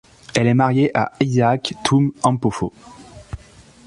Elle 0.33 0.47
est 0.47 0.55
mariée 0.55 0.89
à 0.97 1.11
Isaac 1.19 1.75
Twum-Ampofo. 1.83 2.73